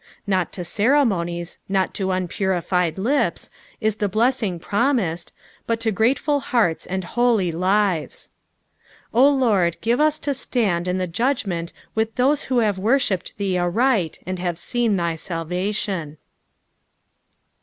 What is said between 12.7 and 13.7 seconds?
worshipped thee